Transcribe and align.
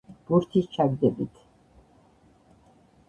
ბურთის 0.29 0.69
ჩაგდებით. 0.77 1.43